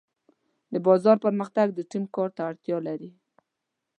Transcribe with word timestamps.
د 0.73 0.75
بازار 0.87 1.17
پرمختګ 1.25 1.67
د 1.73 1.79
ټیم 1.91 2.03
کار 2.15 2.29
ته 2.35 2.41
اړتیا 2.49 2.77
لري. 2.87 3.09